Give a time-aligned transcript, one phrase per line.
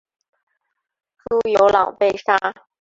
[1.19, 2.35] 朱由榔被杀。